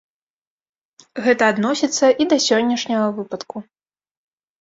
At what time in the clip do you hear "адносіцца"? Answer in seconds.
1.53-2.05